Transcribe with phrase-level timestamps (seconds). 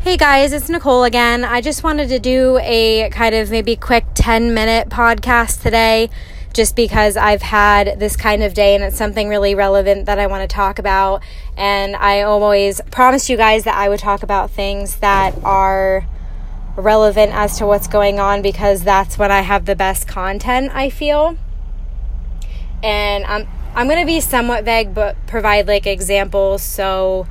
[0.00, 1.44] Hey guys, it's Nicole again.
[1.44, 6.08] I just wanted to do a kind of maybe quick 10 minute podcast today
[6.54, 10.28] just because I've had this kind of day and it's something really relevant that I
[10.28, 11.24] want to talk about.
[11.56, 16.06] And I always promised you guys that I would talk about things that are
[16.76, 20.90] relevant as to what's going on because that's when I have the best content, I
[20.90, 21.36] feel.
[22.84, 27.26] And I'm I'm going to be somewhat vague but provide like examples so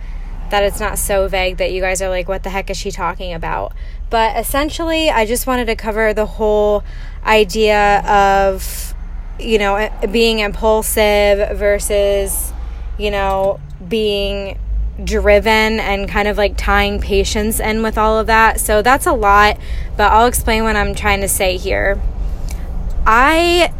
[0.50, 2.92] that it's not so vague that you guys are like, what the heck is she
[2.92, 3.74] talking about?
[4.10, 6.84] But essentially, I just wanted to cover the whole
[7.26, 8.94] idea of,
[9.40, 12.54] you know, eh, being impulsive versus,
[12.98, 14.58] you know, being
[15.04, 18.60] driven and kind of like tying patience in with all of that.
[18.60, 19.58] So that's a lot,
[19.96, 22.02] but I'll explain what I'm trying to say here.
[23.06, 23.72] I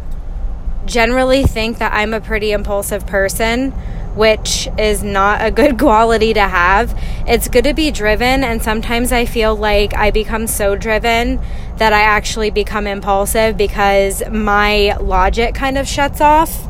[0.86, 3.74] generally think that I'm a pretty impulsive person
[4.18, 6.92] which is not a good quality to have.
[7.26, 11.40] It's good to be driven, and sometimes I feel like I become so driven
[11.76, 16.66] that I actually become impulsive because my logic kind of shuts off.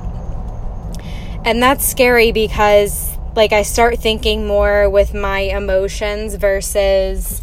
[1.45, 7.41] And that's scary because, like, I start thinking more with my emotions versus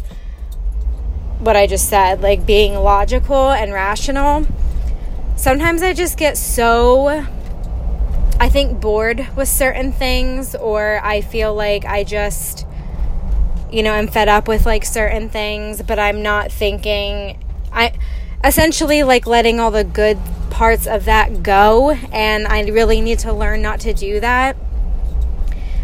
[1.40, 4.46] what I just said, like being logical and rational.
[5.34, 7.26] Sometimes I just get so
[8.38, 12.66] I think bored with certain things, or I feel like I just,
[13.72, 17.42] you know, I'm fed up with like certain things, but I'm not thinking.
[17.72, 17.92] I
[18.44, 20.18] essentially like letting all the good
[20.50, 24.56] parts of that go, and I really need to learn not to do that.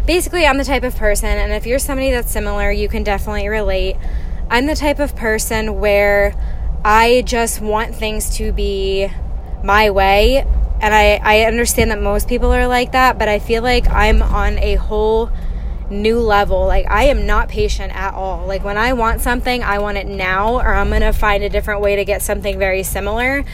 [0.05, 3.47] Basically, I'm the type of person, and if you're somebody that's similar, you can definitely
[3.47, 3.95] relate.
[4.49, 6.35] I'm the type of person where
[6.85, 9.09] I just want things to be
[9.63, 10.45] my way
[10.83, 14.21] and I, I understand that most people are like that, but I feel like I'm
[14.21, 15.31] on a whole
[15.89, 16.65] new level.
[16.65, 18.45] Like, I am not patient at all.
[18.45, 21.47] Like, when I want something, I want it now, or I'm going to find a
[21.47, 23.45] different way to get something very similar.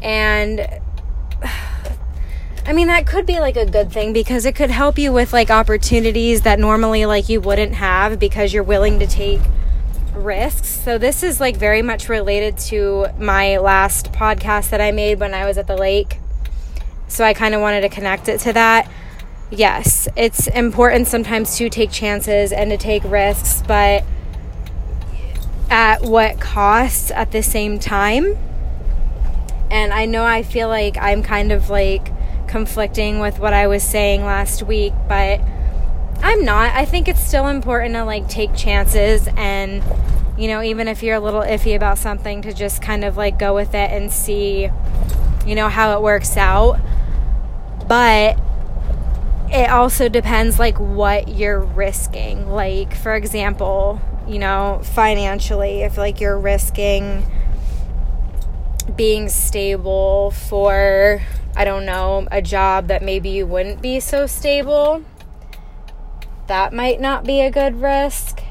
[0.00, 0.66] And
[2.66, 5.34] I mean, that could be like a good thing because it could help you with
[5.34, 9.40] like opportunities that normally like you wouldn't have because you're willing to take
[10.14, 10.68] risks.
[10.68, 15.34] So this is like very much related to my last podcast that I made when
[15.34, 16.18] I was at the lake
[17.08, 18.90] so I kind of wanted to connect it to that.
[19.50, 24.04] Yes, it's important sometimes to take chances and to take risks, but
[25.70, 28.36] at what cost at the same time?
[29.70, 32.12] And I know I feel like I'm kind of like
[32.46, 35.40] conflicting with what I was saying last week, but
[36.22, 36.72] I'm not.
[36.74, 39.82] I think it's still important to like take chances and
[40.38, 43.38] you know, even if you're a little iffy about something to just kind of like
[43.38, 44.70] go with it and see
[45.46, 46.78] you know how it works out
[47.88, 48.38] but
[49.50, 52.50] it also depends like what you're risking.
[52.50, 57.24] Like for example you know financially if like you're risking
[58.94, 61.22] being stable for
[61.56, 65.02] i don't know a job that maybe you wouldn't be so stable
[66.48, 68.42] that might not be a good risk.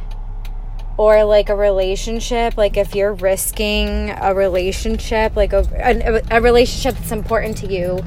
[0.97, 5.63] Or like a relationship like if you're risking a relationship like a,
[6.31, 8.03] a, a relationship that's important to you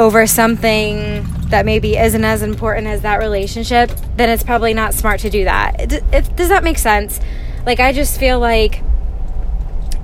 [0.00, 5.20] over something that maybe isn't as important as that relationship, then it's probably not smart
[5.20, 5.88] to do that.
[6.36, 7.20] Does that make sense?
[7.66, 8.82] Like, I just feel like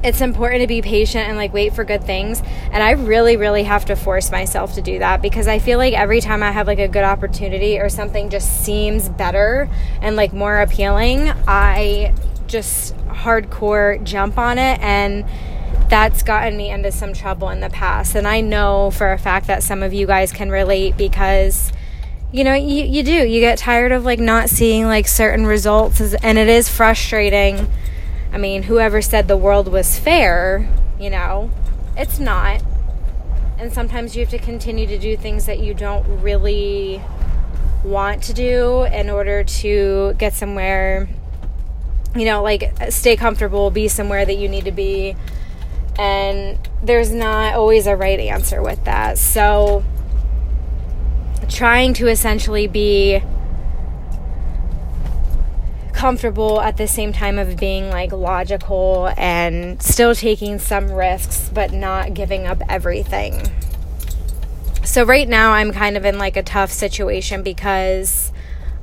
[0.04, 2.42] it's important to be patient and like wait for good things.
[2.70, 5.94] And I really, really have to force myself to do that because I feel like
[5.94, 9.68] every time I have like a good opportunity or something just seems better
[10.02, 12.14] and like more appealing, I
[12.46, 15.24] just hardcore jump on it and
[15.88, 18.14] that's gotten me into some trouble in the past.
[18.14, 21.72] And I know for a fact that some of you guys can relate because
[22.32, 23.12] you know, you, you do.
[23.12, 27.66] You get tired of like not seeing like certain results and it is frustrating.
[28.32, 31.50] I mean, whoever said the world was fair, you know,
[31.96, 32.62] it's not.
[33.58, 37.00] And sometimes you have to continue to do things that you don't really
[37.84, 41.08] want to do in order to get somewhere,
[42.14, 45.16] you know, like stay comfortable, be somewhere that you need to be
[45.98, 49.18] and there's not always a right answer with that.
[49.18, 49.84] So,
[51.48, 53.22] trying to essentially be
[55.92, 61.72] comfortable at the same time of being like logical and still taking some risks but
[61.72, 63.50] not giving up everything.
[64.84, 68.30] So right now I'm kind of in like a tough situation because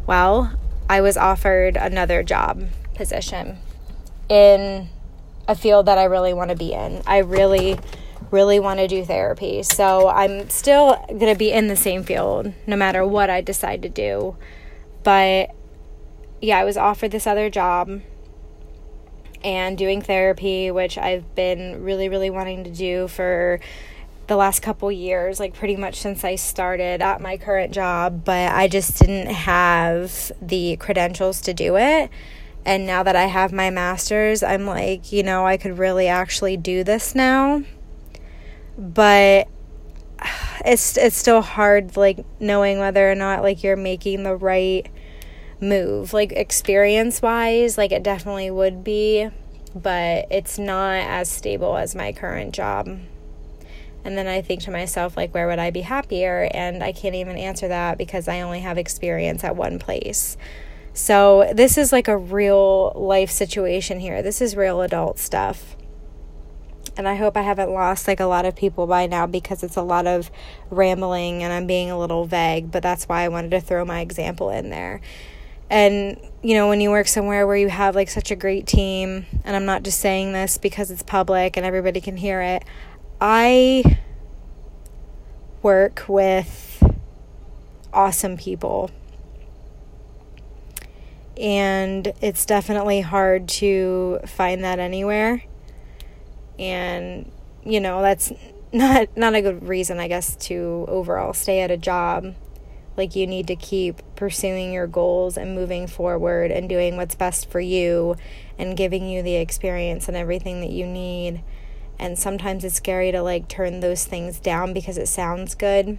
[0.07, 0.51] well,
[0.89, 2.63] I was offered another job
[2.95, 3.57] position
[4.27, 4.89] in
[5.47, 7.01] a field that I really want to be in.
[7.05, 7.79] I really,
[8.31, 9.63] really want to do therapy.
[9.63, 13.81] So I'm still going to be in the same field no matter what I decide
[13.83, 14.35] to do.
[15.03, 15.51] But
[16.41, 18.01] yeah, I was offered this other job
[19.43, 23.59] and doing therapy, which I've been really, really wanting to do for
[24.27, 28.53] the last couple years, like pretty much since I started at my current job, but
[28.53, 32.09] I just didn't have the credentials to do it.
[32.65, 36.57] And now that I have my master's, I'm like, you know, I could really actually
[36.57, 37.63] do this now.
[38.77, 39.47] But
[40.65, 44.89] it's it's still hard like knowing whether or not like you're making the right
[45.59, 46.13] move.
[46.13, 49.29] Like experience wise, like it definitely would be,
[49.75, 52.87] but it's not as stable as my current job.
[54.05, 56.49] And then I think to myself, like, where would I be happier?
[56.53, 60.35] And I can't even answer that because I only have experience at one place.
[60.93, 64.21] So, this is like a real life situation here.
[64.21, 65.75] This is real adult stuff.
[66.95, 69.75] And I hope I haven't lost like a lot of people by now because it's
[69.75, 70.29] a lot of
[70.69, 74.01] rambling and I'm being a little vague, but that's why I wanted to throw my
[74.01, 75.01] example in there.
[75.71, 79.25] And, you know, when you work somewhere where you have like such a great team,
[79.43, 82.63] and I'm not just saying this because it's public and everybody can hear it,
[83.19, 83.97] I
[85.63, 86.83] work with
[87.91, 88.91] awesome people.
[91.37, 95.43] And it's definitely hard to find that anywhere.
[96.59, 97.31] And
[97.63, 98.31] you know, that's
[98.73, 102.35] not not a good reason I guess to overall stay at a job
[102.95, 107.49] like you need to keep pursuing your goals and moving forward and doing what's best
[107.49, 108.15] for you
[108.57, 111.43] and giving you the experience and everything that you need.
[111.97, 115.97] And sometimes it's scary to like turn those things down because it sounds good.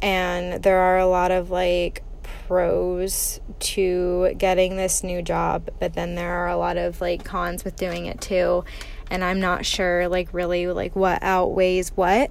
[0.00, 2.02] And there are a lot of like
[2.46, 7.64] pros to getting this new job, but then there are a lot of like cons
[7.64, 8.64] with doing it too.
[9.10, 12.30] And I'm not sure like really like what outweighs what.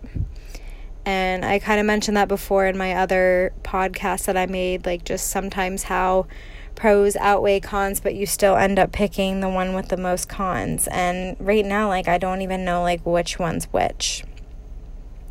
[1.05, 5.03] And I kind of mentioned that before in my other podcast that I made, like
[5.03, 6.27] just sometimes how
[6.75, 10.87] pros outweigh cons, but you still end up picking the one with the most cons.
[10.87, 14.23] And right now, like, I don't even know, like, which one's which.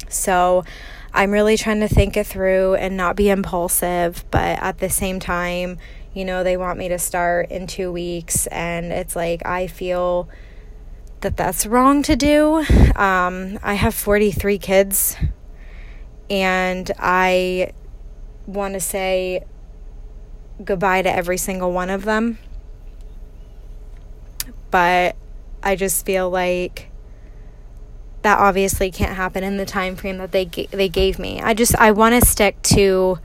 [0.09, 0.65] So
[1.13, 5.21] I'm really trying to think it through and not be impulsive, but at the same
[5.21, 5.79] time,
[6.15, 10.29] you know, they want me to start in two weeks, and it's like I feel
[11.21, 12.65] that that's wrong to do.
[12.97, 15.17] Um, I have 43 kids
[16.31, 17.73] and I
[18.47, 19.45] want to say
[20.65, 22.39] goodbye to every single one of them.
[24.71, 25.17] But
[25.63, 26.90] I just feel like
[28.23, 31.41] that obviously can't happen in the time frame that they they gave me.
[31.41, 33.19] I just I want to stick to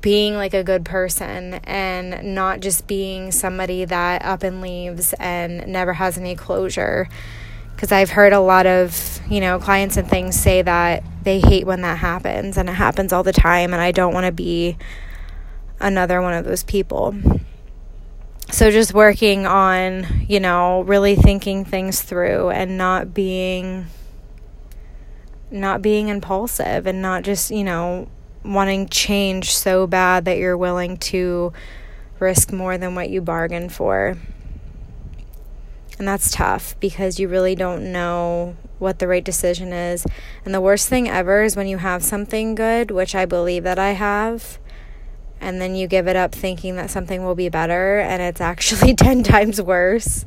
[0.00, 5.66] being like a good person and not just being somebody that up and leaves and
[5.68, 7.08] never has any closure
[7.74, 11.66] because I've heard a lot of, you know, clients and things say that they hate
[11.66, 14.76] when that happens and it happens all the time and I don't want to be
[15.80, 17.14] another one of those people.
[18.50, 23.86] So just working on, you know, really thinking things through and not being
[25.52, 28.08] not being impulsive and not just, you know,
[28.44, 31.52] wanting change so bad that you're willing to
[32.18, 34.16] risk more than what you bargained for.
[35.98, 40.04] And that's tough because you really don't know what the right decision is.
[40.44, 43.78] And the worst thing ever is when you have something good, which I believe that
[43.78, 44.58] I have,
[45.40, 48.94] and then you give it up thinking that something will be better and it's actually
[48.96, 50.24] 10 times worse.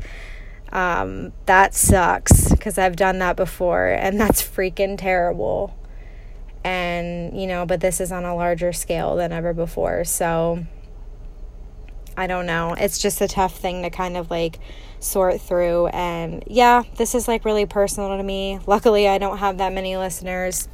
[0.75, 5.73] Um, that sucks because I've done that before and that's freaking terrible.
[6.65, 10.03] And, you know, but this is on a larger scale than ever before.
[10.03, 10.65] So
[12.17, 12.73] I don't know.
[12.73, 14.59] It's just a tough thing to kind of like
[14.99, 15.87] sort through.
[15.87, 18.59] And yeah, this is like really personal to me.
[18.67, 20.67] Luckily, I don't have that many listeners,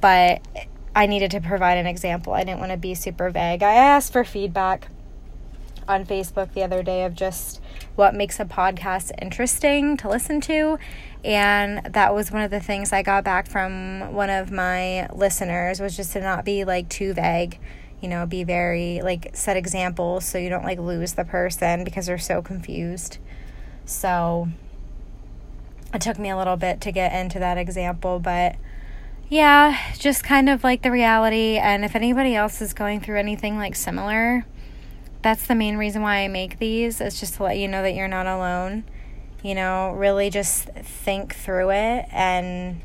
[0.00, 0.42] but
[0.96, 2.32] I needed to provide an example.
[2.32, 3.62] I didn't want to be super vague.
[3.62, 4.88] I asked for feedback
[5.86, 7.60] on Facebook the other day of just
[7.94, 10.78] what makes a podcast interesting to listen to.
[11.24, 15.80] And that was one of the things I got back from one of my listeners
[15.80, 17.58] was just to not be like too vague
[18.02, 22.06] you know, be very like set examples so you don't like lose the person because
[22.06, 23.18] they're so confused.
[23.86, 24.48] So
[25.94, 28.56] it took me a little bit to get into that example, but
[29.28, 31.56] yeah, just kind of like the reality.
[31.56, 34.44] And if anybody else is going through anything like similar,
[35.22, 37.94] that's the main reason why I make these, is just to let you know that
[37.94, 38.84] you're not alone.
[39.42, 42.80] You know, really just think through it and,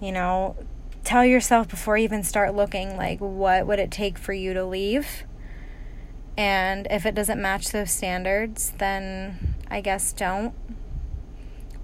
[0.00, 0.56] you know,
[1.04, 4.64] tell yourself before you even start looking, like, what would it take for you to
[4.64, 5.24] leave?
[6.36, 10.54] And if it doesn't match those standards, then I guess don't.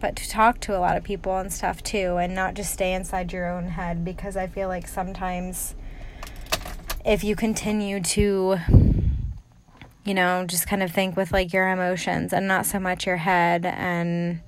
[0.01, 2.95] But to talk to a lot of people and stuff too, and not just stay
[2.95, 5.75] inside your own head because I feel like sometimes
[7.05, 8.59] if you continue to
[10.05, 13.19] you know, just kind of think with like your emotions and not so much your
[13.19, 14.41] head and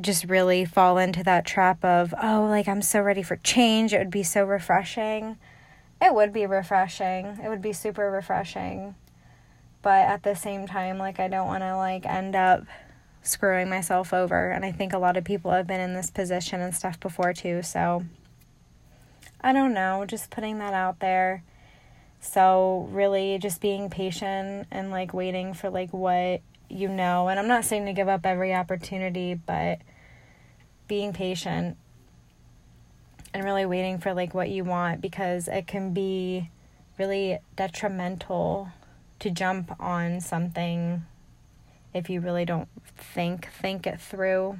[0.00, 3.92] just really fall into that trap of, oh, like I'm so ready for change.
[3.92, 5.36] It would be so refreshing.
[6.00, 7.38] It would be refreshing.
[7.42, 8.94] It would be super refreshing.
[9.82, 12.64] But at the same time, like I don't want to like end up
[13.22, 14.50] screwing myself over.
[14.50, 17.32] And I think a lot of people have been in this position and stuff before
[17.32, 17.62] too.
[17.62, 18.04] So
[19.40, 21.44] I don't know, just putting that out there.
[22.22, 27.28] So really just being patient and like waiting for like what you know.
[27.28, 29.80] And I'm not saying to give up every opportunity, but
[30.86, 31.76] being patient
[33.34, 36.48] and really waiting for like what you want because it can be
[36.96, 38.68] really detrimental
[39.18, 41.04] to jump on something
[41.92, 44.58] if you really don't think think it through.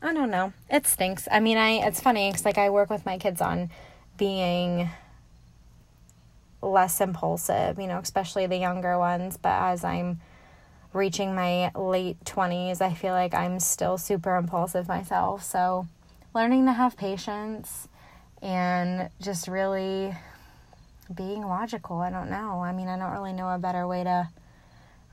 [0.00, 0.52] I don't know.
[0.70, 1.26] It stinks.
[1.32, 3.70] I mean, I it's funny cuz like I work with my kids on
[4.16, 4.88] being
[6.66, 10.20] less impulsive, you know, especially the younger ones, but as I'm
[10.92, 15.44] reaching my late 20s, I feel like I'm still super impulsive myself.
[15.44, 15.86] So,
[16.34, 17.88] learning to have patience
[18.42, 20.14] and just really
[21.14, 21.98] being logical.
[21.98, 22.60] I don't know.
[22.60, 24.28] I mean, I don't really know a better way to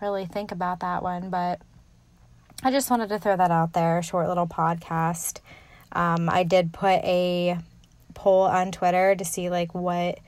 [0.01, 1.61] really think about that one, but
[2.63, 4.01] I just wanted to throw that out there.
[4.01, 5.39] Short little podcast.
[5.91, 7.57] Um, I did put a
[8.13, 10.19] poll on Twitter to see like what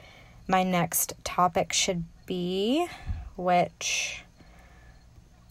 [0.47, 2.87] my next topic should be,
[3.35, 4.23] which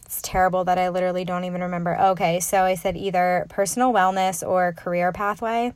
[0.05, 1.97] it's terrible that I literally don't even remember.
[1.97, 5.73] Okay, so I said either personal wellness or career pathway.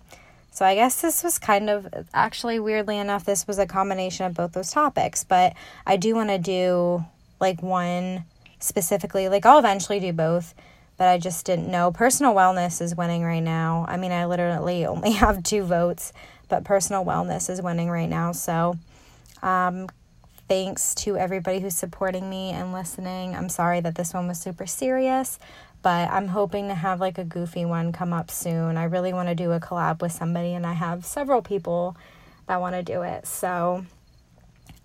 [0.51, 4.33] So I guess this was kind of actually weirdly enough this was a combination of
[4.33, 5.53] both those topics, but
[5.85, 7.05] I do want to do
[7.39, 8.25] like one
[8.59, 9.29] specifically.
[9.29, 10.53] Like I'll eventually do both,
[10.97, 11.91] but I just didn't know.
[11.91, 13.85] Personal wellness is winning right now.
[13.87, 16.13] I mean, I literally only have two votes,
[16.47, 18.31] but personal wellness is winning right now.
[18.31, 18.77] So
[19.41, 19.87] um,
[20.47, 23.35] thanks to everybody who's supporting me and listening.
[23.35, 25.39] I'm sorry that this one was super serious,
[25.81, 28.77] but I'm hoping to have like a goofy one come up soon.
[28.77, 31.95] I really want to do a collab with somebody, and I have several people
[32.47, 33.27] that want to do it.
[33.27, 33.85] So,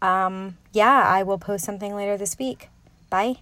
[0.03, 2.69] um, yeah, I will post something later this week.
[3.11, 3.39] Bye.